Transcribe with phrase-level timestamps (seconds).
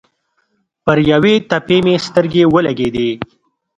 [0.83, 3.09] پر یوې تپې مې سترګې ولګېدې.